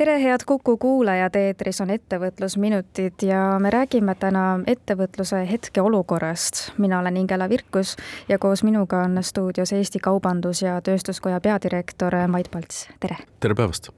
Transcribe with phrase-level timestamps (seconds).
[0.00, 6.78] tere, head Kuku kuulajad, eetris on Ettevõtlusminutid ja me räägime täna ettevõtluse hetkeolukorrast.
[6.78, 7.96] mina olen Ingela Virkus
[8.28, 13.16] ja koos minuga on stuudios Eesti Kaubandus- ja Tööstuskoja peadirektor Mait Palts, tere!
[13.40, 13.90] tere päevast!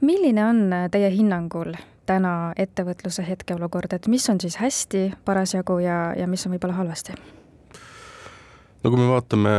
[0.00, 1.74] milline on teie hinnangul
[2.06, 7.12] täna ettevõtluse hetkeolukord, et mis on siis hästi parasjagu ja, ja mis on võib-olla halvasti?
[8.82, 9.52] No kui me vaatame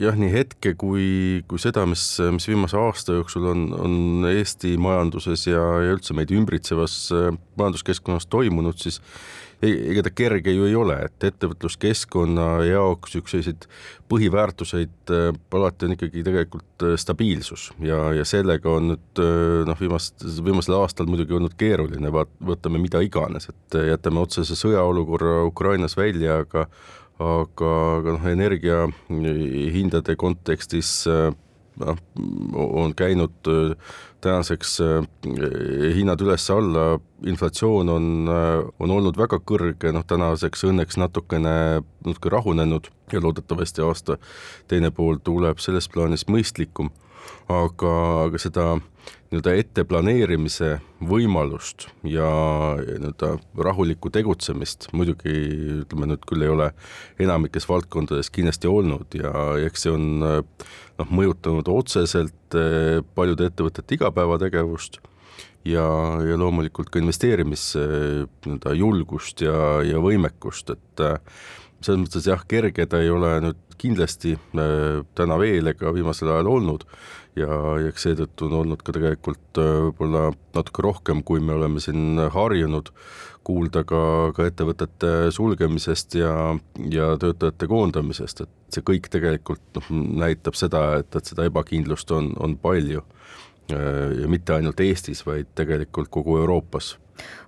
[0.00, 5.46] jah, nii hetke kui, kui seda, mis, mis viimase aasta jooksul on, on Eesti majanduses
[5.50, 7.28] ja, ja üldse meid ümbritsevas äh,
[7.60, 9.00] majanduskeskkonnas toimunud, siis
[9.60, 13.66] ega ta kerge ju ei ole, et ettevõtluskeskkonna jaoks selliseid
[14.08, 15.26] põhiväärtuseid äh,
[15.58, 19.22] alati on ikkagi tegelikult äh, stabiilsus ja, ja sellega on nüüd
[19.68, 25.42] noh, viimast, viimasel aastal muidugi olnud keeruline, vaat-, võtame mida iganes, et jätame otsese sõjaolukorra
[25.50, 26.64] Ukrainas välja, aga
[27.20, 30.92] aga, aga noh, energiahindade kontekstis
[31.80, 31.96] noh,
[32.54, 33.76] on käinud äh,
[34.20, 35.04] tänaseks äh,
[35.96, 38.08] hinnad üles-alla, inflatsioon on,
[38.78, 41.54] on olnud väga kõrge, noh tänaseks õnneks natukene,
[42.06, 44.18] natuke rahunenud ja loodetavasti aasta
[44.68, 46.92] teine pool tuleb selles plaanis mõistlikum,
[47.50, 47.92] aga,
[48.26, 48.66] aga seda
[49.30, 50.70] nii-öelda etteplaneerimise
[51.06, 52.30] võimalust ja
[52.78, 55.34] nii-öelda rahulikku tegutsemist muidugi
[55.84, 56.70] ütleme nüüd küll ei ole
[57.22, 59.30] enamikes valdkondades kindlasti olnud ja
[59.66, 64.98] eks see on noh, mõjutanud otseselt eh, paljude ettevõtete igapäevategevust
[65.68, 65.86] ja,
[66.26, 71.40] ja loomulikult ka investeerimis nii-öelda julgust ja, ja võimekust, et eh,
[71.80, 76.50] selles mõttes jah, kerge ta ei ole nüüd kindlasti äh, täna veel ega viimasel ajal
[76.52, 76.84] olnud.
[77.38, 77.48] Ja,
[77.86, 82.90] eks seetõttu on olnud ka tegelikult äh, võib-olla natuke rohkem, kui me oleme siin harjunud,
[83.46, 84.00] kuulda ka,
[84.36, 86.34] ka ettevõtete sulgemisest ja,
[86.92, 89.88] ja töötajate koondamisest, et see kõik tegelikult noh,
[90.20, 93.06] näitab seda, et, et seda ebakindlust on, on palju.
[93.72, 96.96] Äh, ja mitte ainult Eestis, vaid tegelikult kogu Euroopas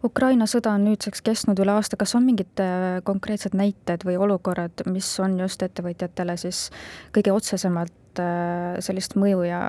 [0.04, 4.84] Ukraina sõda on nüüdseks kestnud üle aasta, kas on mingid äh, konkreetsed näited või olukorrad,
[4.90, 6.66] mis on just ettevõtjatele siis
[7.14, 9.64] kõige otsesemalt äh, sellist mõju ja,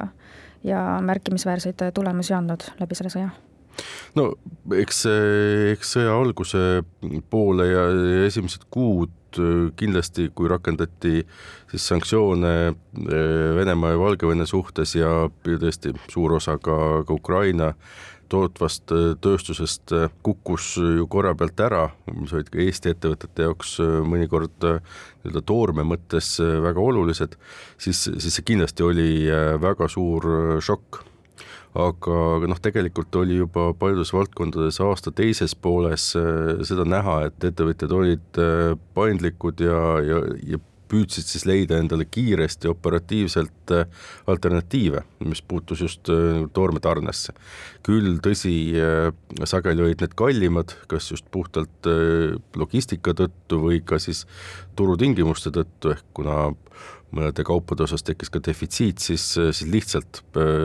[0.66, 3.34] ja märkimisväärseid tulemusi andnud läbi selle sõja?
[4.18, 4.30] no
[4.78, 5.04] eks,
[5.74, 6.84] eks sõja alguse
[7.30, 7.86] poole ja
[8.28, 11.22] esimesed kuud äh, kindlasti, kui rakendati
[11.72, 12.56] siis sanktsioone
[13.58, 16.78] Venemaa ja Valgevene suhtes ja tõesti suur osa ka,
[17.08, 17.74] ka Ukraina
[18.32, 23.78] tootvast äh, tööstusest äh, kukkus ju korra pealt ära, mis olid ka Eesti ettevõtete jaoks
[23.84, 27.38] äh, mõnikord nii-öelda toorme mõttes väga olulised,
[27.78, 29.10] siis, siis see kindlasti oli
[29.62, 31.04] väga suur šokk.
[31.74, 36.12] Aga, aga noh, tegelikult oli juba paljudes valdkondades aasta teises pooles
[36.70, 38.42] seda näha, et ettevõtjad olid
[38.94, 40.20] paindlikud ja, ja,
[40.52, 40.60] ja
[40.94, 43.88] püüdsid siis leida endale kiiresti operatiivselt äh,
[44.30, 47.34] alternatiive, mis puutus just äh, toormetarnesse.
[47.84, 49.10] küll tõsi, äh,
[49.50, 51.90] sageli olid need kallimad, kas just puhtalt
[52.56, 54.24] logistika tõttu või ka siis
[54.78, 56.38] turutingimuste tõttu, ehk kuna
[57.14, 60.24] mõnede kaupade osas tekkis ka defitsiit, siis, siis lihtsalt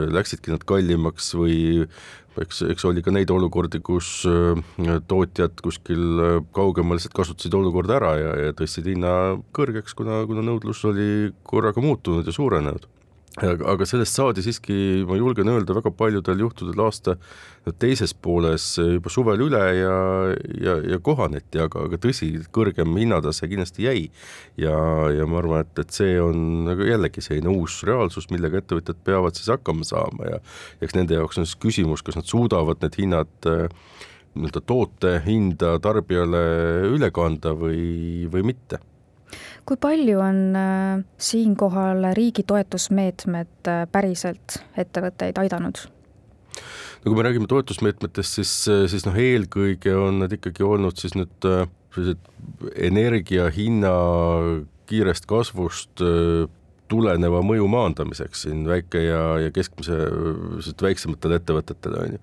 [0.09, 1.85] läksidki nad kallimaks või
[2.43, 7.97] eks, eks oli ka neid olukordi, kus äh, tootjad kuskil äh, kaugemal lihtsalt kasutasid olukorda
[7.99, 9.11] ära ja, ja tõstsid hinna
[9.55, 11.09] kõrgeks, kuna, kuna nõudlus oli
[11.47, 12.87] korraga muutunud ja suurenenud
[13.47, 14.75] aga, sellest saadi siiski,
[15.07, 17.15] ma julgen öelda, väga paljudel juhtudel aasta
[17.79, 19.95] teises pooles juba suvel üle ja,
[20.63, 24.05] ja, ja kohaneti, aga, aga tõsi, kõrgem hinnatase kindlasti jäi.
[24.57, 24.75] ja,
[25.15, 29.37] ja ma arvan, et, et see on nagu jällegi selline uus reaalsus, millega ettevõtjad peavad
[29.37, 30.43] siis hakkama saama ja
[30.81, 33.49] eks nende jaoks on siis küsimus, kas nad suudavad need hinnad
[34.39, 36.43] nii-öelda toote hinda tarbijale
[36.93, 38.79] üle kanda või, või mitte
[39.69, 45.83] kui palju on äh, siinkohal riigi toetusmeetmed äh, päriselt ettevõtteid aidanud?
[46.99, 51.13] no kui me räägime toetusmeetmetest, siis, äh, siis noh, eelkõige on need ikkagi olnud siis
[51.17, 51.49] nüüd
[51.93, 52.25] sellised
[52.89, 53.93] energia hinna
[54.89, 56.01] kiirest kasvust
[56.89, 59.97] tuleneva mõju maandamiseks siin väike ja, ja keskmise,
[60.81, 62.21] väiksematele ettevõtetele, on ju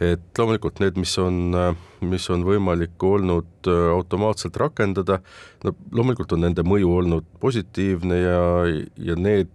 [0.00, 1.54] et loomulikult need, mis on,
[2.08, 5.20] mis on võimalik olnud äh, automaatselt rakendada,
[5.64, 8.42] no loomulikult on nende mõju olnud positiivne ja,
[8.96, 9.52] ja need,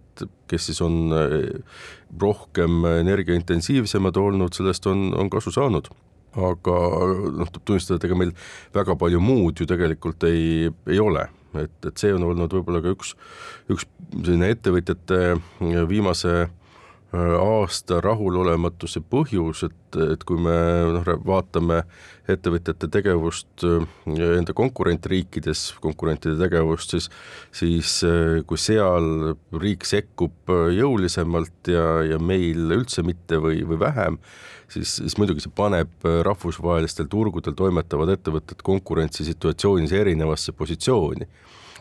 [0.49, 1.39] kes siis on äh,
[2.21, 5.89] rohkem energiaintensiivsemad olnud, sellest on, on kasu saanud.
[6.35, 6.75] Aga
[7.31, 8.33] noh, tuleb tunnistada, et ega meil
[8.75, 11.23] väga palju muud ju tegelikult ei, ei ole.
[11.55, 13.13] Et, et see on olnud võib-olla ka üks,
[13.71, 15.37] üks selline ettevõtjate
[15.87, 16.49] viimase
[17.15, 20.55] aasta rahulolematuse põhjus, et, et kui me
[20.95, 21.81] noh, vaatame
[22.31, 27.09] ettevõtjate tegevust enda konkurentriikides, konkurentide tegevust, siis,
[27.55, 27.97] siis
[28.49, 34.19] kui seal riik sekkub jõulisemalt ja, ja meil üldse mitte või, või vähem,
[34.71, 41.29] siis, siis muidugi see paneb rahvusvahelistel turgudel toimetavad ettevõtted konkurentsisituatsioonis erinevasse positsiooni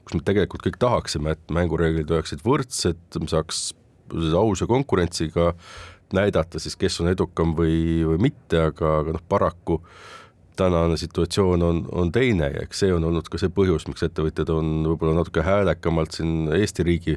[0.04, 3.00] kus me tegelikult kõik tahaksime, et mängureeglid oleksid võrdsed,
[3.30, 3.70] saaks
[4.38, 5.52] ausa konkurentsiga
[6.14, 9.80] näidata siis, kes on edukam või, või mitte, aga, aga noh, paraku
[10.56, 14.52] tänane situatsioon on, on teine ja eks see on olnud ka see põhjus, miks ettevõtjad
[14.54, 17.16] on võib-olla natuke häälekamalt siin Eesti riigi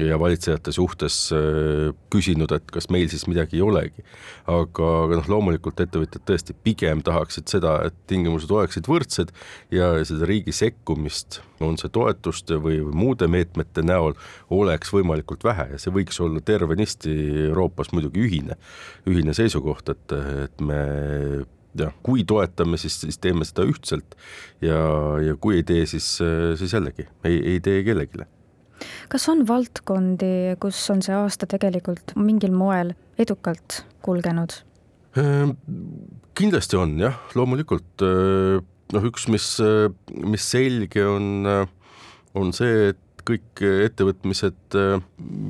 [0.00, 4.04] ja valitsejate suhtes äh, küsinud, et kas meil siis midagi ei olegi.
[4.50, 9.30] aga, aga noh, loomulikult ettevõtjad tõesti pigem tahaksid seda, et tingimused oleksid võrdsed
[9.74, 14.18] ja seda riigi sekkumist, on see toetuste või, või muude meetmete näol,
[14.52, 15.70] oleks võimalikult vähe.
[15.74, 17.14] Ja see võiks olla tervenisti
[17.48, 18.58] Euroopas muidugi ühine,
[19.08, 20.18] ühine seisukoht, et,
[20.48, 20.82] et me
[21.78, 24.18] jah, kui toetame, siis, siis teeme seda ühtselt.
[24.62, 24.78] Ja,
[25.22, 26.16] ja kui ei tee, siis,
[26.58, 28.26] siis jällegi ei, ei tee kellelegi
[29.12, 34.58] kas on valdkondi, kus on see aasta tegelikult mingil moel edukalt kulgenud?
[35.20, 35.54] Ehm,
[36.34, 39.48] kindlasti on jah, loomulikult ehm, noh, üks, mis,
[40.26, 41.48] mis selge on,
[42.34, 44.76] on see, et kõik ettevõtmised,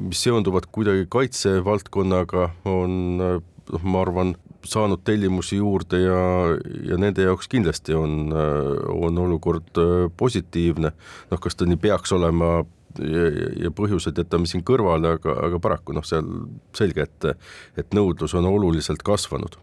[0.09, 4.35] mis seonduvad kuidagi kaitsevaldkonnaga, on noh, ma arvan,
[4.65, 6.21] saanud tellimusi juurde ja,
[6.89, 9.81] ja nende jaoks kindlasti on, on olukord
[10.17, 10.93] positiivne.
[11.31, 12.63] noh, kas ta nii peaks olema
[12.99, 13.27] ja,
[13.65, 16.27] ja põhjused jätame siin kõrvale, aga, aga paraku noh, seal
[16.77, 17.51] selge, et,
[17.81, 19.59] et nõudlus on oluliselt kasvanud.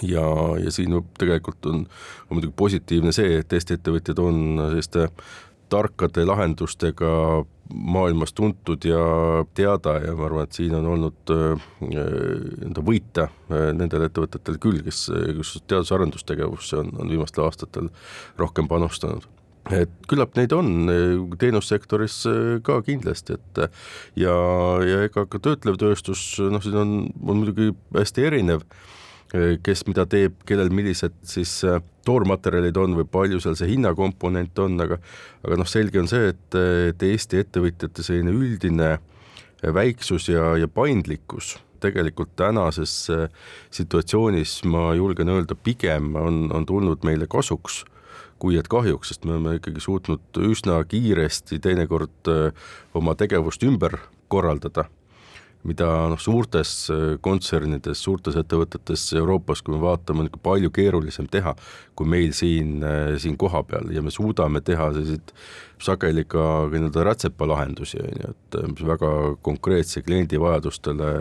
[0.00, 0.24] Ja,
[0.56, 1.82] ja siin tegelikult on,
[2.30, 4.38] on muidugi positiivne see, et Eesti ettevõtjad on
[4.70, 5.10] selliste
[5.72, 7.10] tarkade lahendustega
[7.72, 9.02] maailmas tuntud ja
[9.56, 14.82] teada ja ma arvan, et siin on olnud äh, nii-öelda võita äh, nendel ettevõtetel küll,
[14.84, 17.88] kes, kes teadus-arendustegevusse on, on viimastel aastatel
[18.40, 19.28] rohkem panustanud
[19.70, 20.90] et küllap neid on
[21.38, 23.62] teenussektoris äh, ka kindlasti, et
[24.18, 24.34] ja,
[24.86, 28.66] ja ega ka töötlev tööstus, noh, siin on, on muidugi hästi erinev,
[29.64, 31.54] kes mida teeb, kellel millised siis
[32.04, 34.98] toormaterjalid on või palju seal see hinnakomponent on, aga
[35.40, 36.58] aga noh, selge on see, et,
[36.90, 38.90] et Eesti ettevõtjate selline üldine
[39.62, 42.92] väiksus ja, ja paindlikkus tegelikult tänases
[43.74, 47.82] situatsioonis ma julgen öelda, pigem on, on tulnud meile kasuks
[48.42, 52.30] kui et kahjuks, sest me oleme ikkagi suutnud üsna kiiresti teinekord
[52.98, 54.00] oma tegevust ümber
[54.32, 54.88] korraldada,
[55.68, 61.28] mida noh, suurtes äh, kontsernides, suurtes ettevõtetes Euroopas, kui me vaatame, on ikka palju keerulisem
[61.30, 61.54] teha
[61.98, 63.92] kui meil siin, äh, siin kohapeal.
[63.94, 65.34] Ja me suudame teha selliseid
[65.82, 69.12] sageli ka nii-öelda rätsepalahendusi, on ju, et mis väga
[69.42, 71.12] konkreetse kliendi vajadustele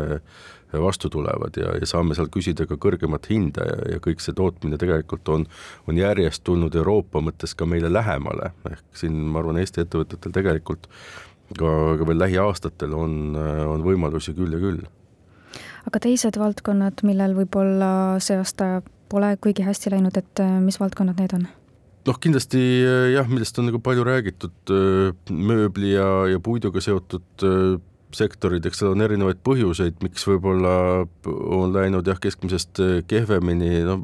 [0.80, 1.58] vastu tulevad.
[1.58, 5.48] Ja, ja saame seal küsida ka kõrgemat hinda ja, ja kõik see tootmine tegelikult on,
[5.90, 10.88] on järjest tulnud Euroopa mõttes ka meile lähemale, ehk siin ma arvan, Eesti ettevõtetel tegelikult
[11.58, 14.82] ka, ka veel lähiaastatel on, on võimalusi küll ja küll.
[15.90, 18.82] aga teised valdkonnad, millel võib-olla see aasta
[19.12, 21.48] pole kuigi hästi läinud, et mis valdkonnad need on?
[22.08, 22.62] noh, kindlasti
[23.14, 24.76] jah, millest on nagu palju räägitud,
[25.30, 27.46] mööbli ja, ja puiduga seotud
[28.18, 30.74] sektorid, eks seal on erinevaid põhjuseid, miks võib-olla
[31.28, 33.98] on läinud jah, keskmisest kehvemini, no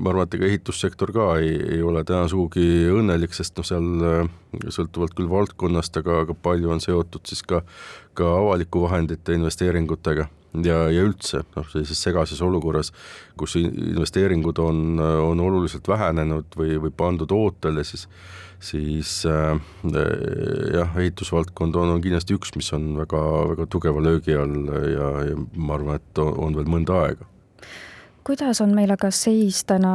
[0.00, 4.04] ma arvan, et ega ehitussektor ka ei, ei ole täna sugugi õnnelik, sest noh, seal
[4.06, 4.34] äh,
[4.72, 7.62] sõltuvalt küll valdkonnast, aga, aga palju on seotud siis ka,
[8.18, 12.92] ka avaliku vahendite investeeringutega ja, ja üldse noh, sellises segases olukorras,
[13.38, 18.08] kus investeeringud on, on oluliselt vähenenud või, või pandud ootele, siis
[18.60, 19.60] siis äh,
[20.74, 23.20] jah, ehitusvaldkond on, on kindlasti üks, mis on väga,
[23.54, 27.28] väga tugeva löögi all ja, ja ma arvan, et on, on veel mõnda aega.
[28.26, 29.94] kuidas on meil aga seis täna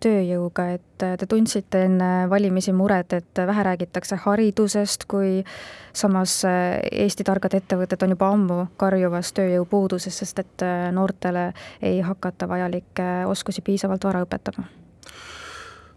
[0.00, 5.44] tööjõuga, et te tundsite enne valimisi muret, et vähe räägitakse haridusest, kui
[5.92, 10.66] samas Eesti targad ettevõtted on juba ammu karjuvas tööjõupuuduses, sest et
[10.96, 11.50] noortele
[11.82, 14.79] ei hakata vajalikke oskusi piisavalt vara õpetama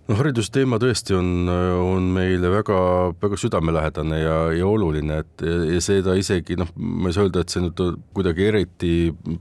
[0.10, 2.78] no haridusteema tõesti on, on meile väga,
[3.22, 7.54] väga südamelähedane ja, ja oluline, et ja seda isegi noh, ma ei saa öelda, et
[7.54, 7.80] see nüüd
[8.16, 8.94] kuidagi eriti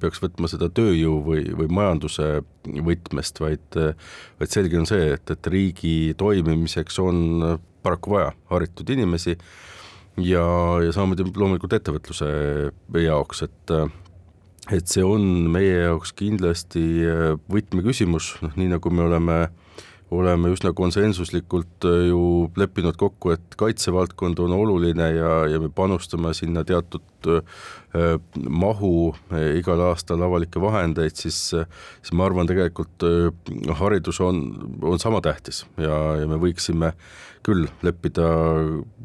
[0.03, 2.29] peaks võtma seda tööjõu või, või majanduse
[2.63, 3.81] võtmest, vaid,
[4.39, 10.47] vaid selge on see, et, et riigi toimimiseks on paraku vaja haritud inimesi ja,
[10.85, 12.31] ja samamoodi loomulikult ettevõtluse
[13.03, 13.77] jaoks, et
[14.71, 16.85] et see on meie jaoks kindlasti
[17.51, 19.62] võtmeküsimus, noh nii nagu me oleme äh,
[20.13, 26.35] oleme üsna konsensuslikult äh, ju leppinud kokku, et kaitsevaldkond on oluline ja, ja me panustame
[26.37, 33.07] sinna teatud äh, mahu äh, igal aastal avalikke vahendeid, siis, siis ma arvan, tegelikult
[33.81, 34.43] haridus on,
[34.83, 36.93] on sama tähtis ja, ja me võiksime
[37.43, 38.27] küll leppida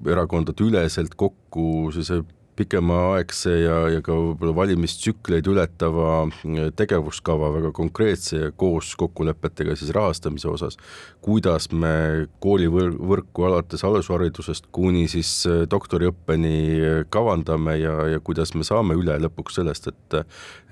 [0.06, 2.22] erakondade üleselt kokku sellise
[2.58, 9.94] pikemaaegse ja, ja ka võib-olla valimistsükleid ületava äh, tegevuskava väga konkreetse ja koos kokkulepetega siis
[9.96, 10.80] rahastamise osas,
[11.24, 18.68] kuidas me koolivõrku alates alusharidusest kuni siis äh, doktoriõppeni äh, kavandame ja, ja kuidas me
[18.68, 20.22] saame üle lõpuks sellest, et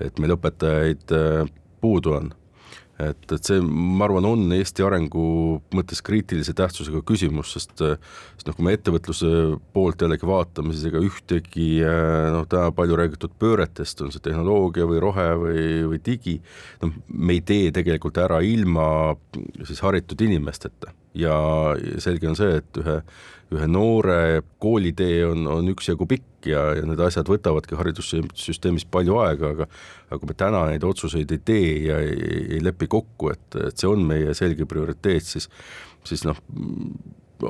[0.02, 1.12] et meil õpetajaid
[1.80, 2.30] puudu on
[3.02, 5.26] et, et see, ma arvan, on Eesti arengu
[5.76, 9.30] mõttes kriitilise tähtsusega küsimus, sest, sest noh, kui me ettevõtluse
[9.76, 11.70] poolt jällegi vaatame, siis ega ühtegi
[12.34, 16.38] noh, täna palju räägitud pööretest, on see tehnoloogia või rohe või, või digi,
[16.84, 18.86] noh, me ei tee tegelikult ära ilma
[19.64, 21.38] siis haritud inimesteta ja
[22.02, 23.00] selge on see, et ühe
[23.54, 29.52] ühe noore koolitee on, on üksjagu pikk ja, ja need asjad võtavadki haridussüsteemis palju aega,
[29.54, 29.68] aga
[30.08, 33.78] aga kui me täna neid otsuseid ei tee ja ei, ei lepi kokku, et, et
[33.78, 35.46] see on meie selge prioriteet, siis
[36.06, 36.38] siis noh,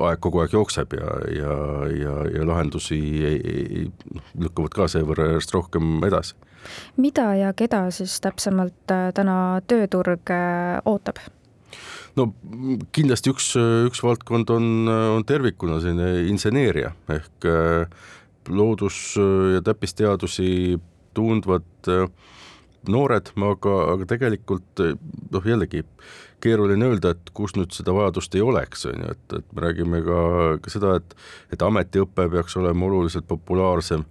[0.07, 1.55] aeg kogu aeg jookseb ja, ja,
[1.93, 6.35] ja, ja lahendusi ei, ei, noh, lükkuvad ka seevõrra järjest rohkem edasi.
[6.97, 11.21] mida ja keda siis täpsemalt äh, täna tööturg äh, ootab?
[12.17, 12.27] No
[12.95, 13.51] kindlasti üks,
[13.87, 18.07] üks valdkond on, on tervikuna selline inseneeria ehk äh,
[18.49, 19.17] loodus-
[19.53, 20.79] ja täppisteadusi
[21.17, 22.07] tundvad äh,
[22.87, 25.83] noored, aga, aga tegelikult noh, jällegi
[26.43, 30.03] keeruline öelda, et kus nüüd seda vajadust ei oleks, on ju, et, et me räägime
[30.05, 30.19] ka,
[30.63, 31.17] ka seda, et,
[31.53, 34.05] et ametiõpe peaks olema oluliselt populaarsem.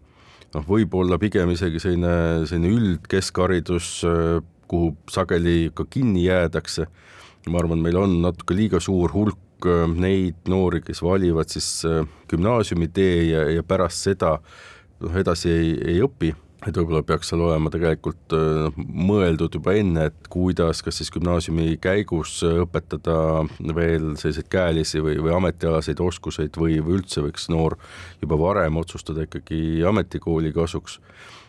[0.54, 6.88] noh, võib-olla pigem isegi selline, selline üldkeskharidus, äh, kuhu sageli ka kinni jäädakse
[7.50, 12.02] ma arvan, meil on natuke liiga suur hulk äh, neid noori, kes valivad siis äh,
[12.30, 14.38] gümnaasiumi tee ja, ja pärast seda
[15.00, 16.32] noh, edasi ei, ei õpi,
[16.66, 21.76] et võib-olla peaks seal olema tegelikult noh, mõeldud juba enne, et kuidas, kas siis gümnaasiumi
[21.82, 27.78] käigus õpetada veel selliseid käelisi või, või ametialaseid oskuseid või, või üldse võiks noor
[28.24, 30.98] juba varem otsustada ikkagi ametikooli kasuks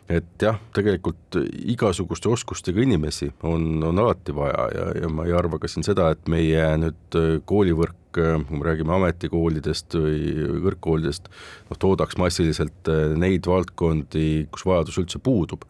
[0.08, 1.38] et jah, tegelikult
[1.68, 6.10] igasuguste oskustega inimesi on, on alati vaja ja, ja ma ei arva ka siin seda,
[6.16, 10.22] et meie nüüd äh, koolivõrk, äh, kui me räägime ametikoolidest või
[10.64, 11.28] kõrgkoolidest,
[11.70, 15.68] noh, toodaks massiliselt äh, neid valdkondi, kus vajadus üldse puudub.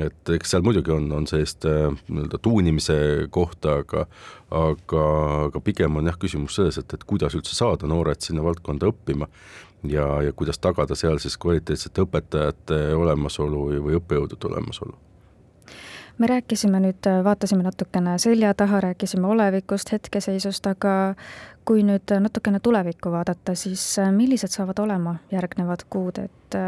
[0.00, 2.94] Et eks seal muidugi on, on sellist nii-öelda tuunimise
[3.34, 4.06] kohta, aga
[4.48, 5.02] aga,
[5.50, 9.28] aga pigem on jah, küsimus selles, et, et kuidas üldse saada noored sinna valdkonda õppima
[9.88, 14.98] ja, ja kuidas tagada seal siis kvaliteetsete õpetajate olemasolu või õppejõudude olemasolu
[16.18, 21.14] me rääkisime nüüd, vaatasime natukene selja taha, rääkisime olevikust, hetkeseisust, aga
[21.64, 23.84] kui nüüd natukene tulevikku vaadata, siis
[24.14, 26.58] millised saavad olema järgnevad kuud, et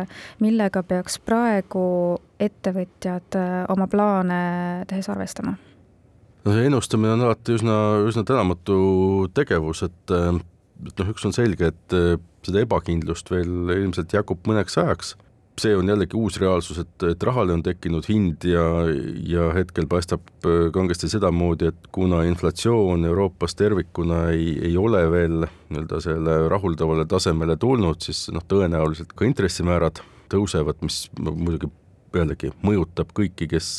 [0.40, 1.84] millega peaks praegu
[2.40, 4.40] ettevõtjad oma plaane
[4.90, 5.56] tehes arvestama?
[6.44, 7.76] no see ennustamine on alati üsna,
[8.08, 8.74] üsna tänamatu
[9.34, 10.12] tegevus, et
[10.82, 15.14] et noh, üks on selge, et äh, seda ebakindlust veel ilmselt jagub mõneks ajaks.
[15.54, 18.64] see on jällegi uus reaalsus, et, et rahale on tekkinud hind ja,
[19.22, 25.46] ja hetkel paistab äh, kangesti sedamoodi, et kuna inflatsioon Euroopas tervikuna ei, ei ole veel
[25.46, 30.02] nii-öelda selle rahuldavale tasemele tulnud, siis noh, tõenäoliselt ka intressimäärad
[30.34, 31.70] tõusevad, mis muidugi
[32.14, 33.70] jällegi mõjutab kõiki, kes,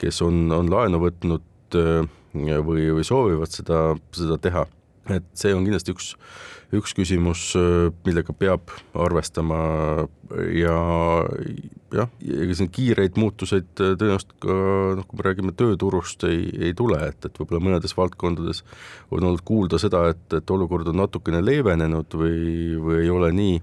[0.00, 2.04] kes on, on laenu võtnud äh,
[2.36, 3.80] või, või soovivad seda,
[4.12, 4.68] seda teha
[5.14, 6.08] et see on kindlasti üks,
[6.76, 7.42] üks küsimus,
[8.06, 9.60] millega peab arvestama
[10.52, 10.74] ja
[11.94, 14.58] jah, ega siin kiireid muutuseid tõenäoliselt ka
[14.98, 18.62] noh, kui me räägime tööturust, ei, ei tule, et, et võib-olla mõnedes valdkondades
[19.10, 23.58] on olnud kuulda seda, et, et olukord on natukene leevenenud või, või ei ole nii,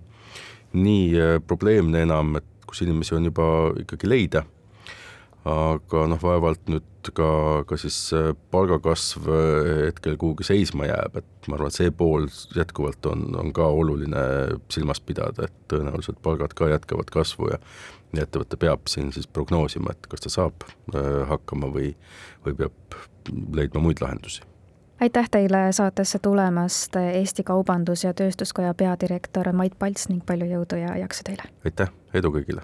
[0.82, 3.48] nii probleemne enam, et kus inimesi on juba
[3.86, 4.44] ikkagi leida
[5.46, 7.28] aga noh, vaevalt nüüd ka,
[7.70, 7.98] ka siis
[8.54, 12.26] palgakasv äh, hetkel kuhugi seisma jääb, et ma arvan, et see pool
[12.58, 14.24] jätkuvalt on, on ka oluline
[14.74, 17.62] silmas pidada, et tõenäoliselt palgad ka jätkavad kasvu ja
[18.16, 21.94] ja ettevõte peab siin siis prognoosima, et kas ta saab äh, hakkama või,
[22.46, 23.00] või peab
[23.58, 24.46] leidma muid lahendusi
[25.04, 30.96] aitäh teile saatesse tulemast, Eesti Kaubandus- ja Tööstuskoja peadirektor Mait Palts ning palju jõudu ja
[31.04, 31.50] jaksu teile!
[31.66, 32.64] aitäh, edu kõigile!